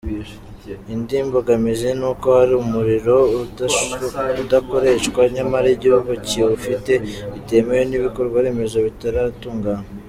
[0.93, 3.17] Indi mbogamizi ni uko hari umuriro
[4.41, 6.91] udakoreshwa nyamara igihugu kiwufite
[7.33, 9.85] bitewe n’ibikorwaremezo bitaratungana.